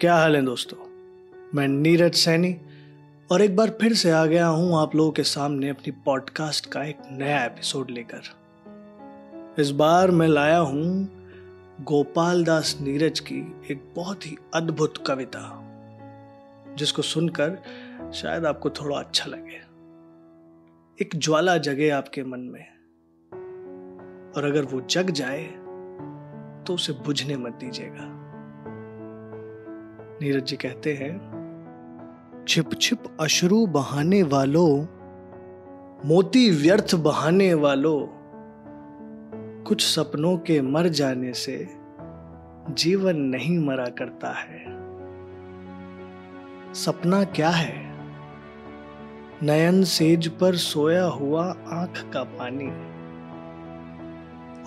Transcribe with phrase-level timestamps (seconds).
[0.00, 0.76] क्या हाल है दोस्तों?
[1.54, 2.56] मैं नीरज सैनी
[3.30, 6.84] और एक बार फिर से आ गया हूँ आप लोगों के सामने अपनी पॉडकास्ट का
[6.84, 11.08] एक नया एपिसोड लेकर। इस बार मैं लाया हूँ
[11.80, 13.40] गोपाल दास नीरज की
[13.70, 15.42] एक बहुत ही अद्भुत कविता,
[16.76, 17.58] जिसको सुनकर
[18.14, 19.60] शायद आपको थोड़ा अच्छा लगे।
[20.98, 22.66] एक ज्वाला जगे आपके मन में,
[24.36, 25.44] और अगर वो जग जाए
[26.66, 28.19] तो उसे बुझने मत दीजिएगा।
[30.22, 31.12] नीरज जी कहते हैं
[32.48, 34.86] छिप छिप अश्रु बहाने वालों,
[36.08, 38.06] मोती व्यर्थ बहाने वालों,
[39.62, 41.68] कुछ सपनों के मर जाने से
[42.70, 44.60] जीवन नहीं मरा करता है।
[46.74, 47.74] सपना क्या है?
[49.42, 52.70] नयन सेज पर सोया हुआ आँख का पानी,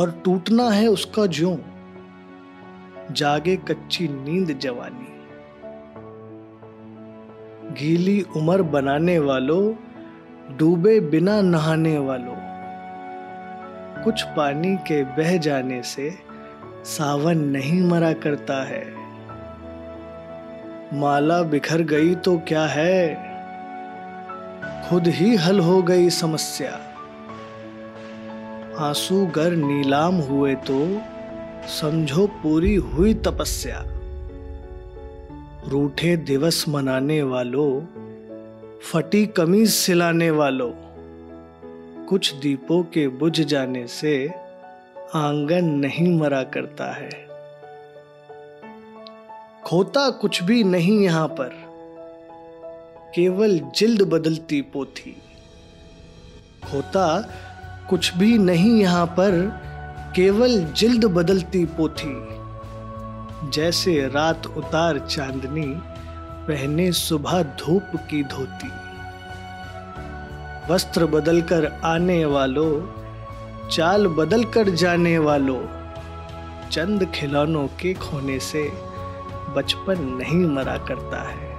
[0.00, 1.56] और टूटना है उसका ज्यों,
[3.12, 5.19] जागे कच्ची नींद जवानी।
[7.70, 9.74] गीली उम्र बनाने वालों,
[10.56, 12.36] डूबे बिना नहाने वालों।
[14.04, 16.18] कुछ पानी के बह जाने से
[16.84, 18.84] सावन नहीं मरा करता है।
[20.94, 23.30] माला बिखर गई तो क्या है?
[24.88, 26.72] खुद ही हल हो गई समस्या।
[28.78, 30.98] आँसू गर नीलाम हुए तो
[31.68, 33.99] समझो पूरी हुई तपस्या।
[35.72, 37.80] रूठे दिवस मनाने वालों,
[38.80, 40.70] फटी कमीज सिलाने वालों,
[42.06, 44.28] कुछ दीपों के बुझ जाने से
[45.14, 47.10] आँगन नहीं मरा करता है।
[49.64, 51.50] खोता कुछ भी नहीं यहाँ पर,
[53.14, 55.16] केवल जिल्द बदलती पोथी।
[56.64, 57.30] खोता
[57.90, 59.40] कुछ भी नहीं यहाँ पर,
[60.16, 62.39] केवल जिल्द बदलती पोथी।
[63.48, 65.78] जैसे रात उतार चांदनी,
[66.46, 68.70] पहने सुबह धूप की धोती।
[70.72, 73.00] वस्त्र बदलकर आने वालों,
[73.68, 75.66] चाल बदल कर जाने वालों,
[76.70, 78.72] चंद खिलौनों के खोने से
[79.56, 81.56] बचपन नहीं मरा करता है।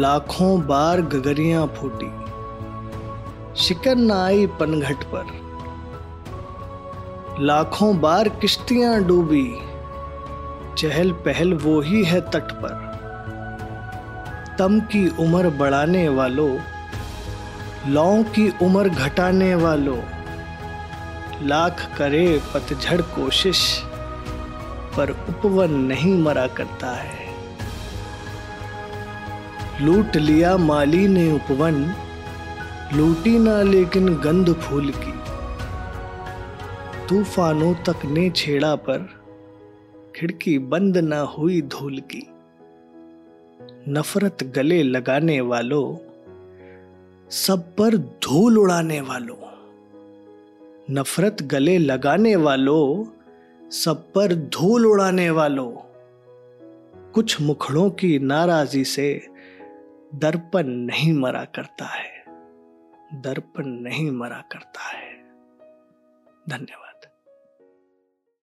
[0.00, 2.24] लाखों बार गगरियाँ फूटी।
[3.56, 5.44] शिकन न आई पनघट पर।
[7.40, 9.58] लाखों बार किश्तियाँ डूबी।
[10.78, 12.82] चहल पहल वो ही है तट पर।
[14.58, 16.58] तम की उम्र बढ़ाने वालों,
[17.88, 19.98] लौ की उम्र घटाने वालों,
[21.42, 23.82] लाख करे पतझड़ कोशिश,
[24.96, 27.22] पर उपवन नहीं मरा करता है।
[29.80, 31.94] लूट लिया माली ने उपवन,
[32.94, 35.12] लूटी ना लेकिन गंध फूल की।
[37.08, 39.23] तूफानों तक ने छेड़ा पर
[40.14, 42.26] खिड़की बंद ना हुई धूल की।
[43.90, 45.96] नफरत गले लगाने वालों,
[47.30, 49.36] सब पर धूल उड़ाने वालों।
[50.90, 53.04] नफरत गले लगाने वालों,
[53.70, 55.72] सब पर धूल उड़ाने वालों।
[57.10, 59.26] कुछ मुखड़ों की नाराजी से
[60.14, 62.24] दर्पण नहीं मरा करता है।
[63.12, 65.14] दर्पण नहीं मरा करता है।
[66.48, 66.93] धन्यवाद।